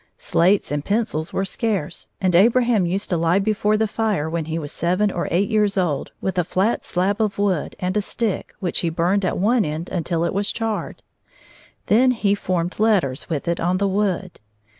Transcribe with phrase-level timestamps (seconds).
[0.17, 4.57] Slates and pencils were scarce, and Abraham used to lie before the fire when he
[4.57, 8.55] was seven or eight years old, with a flat slab of wood and a stick
[8.59, 11.03] which he burned at one end till it was charred;
[11.85, 14.39] then he formed letters with it on the wood.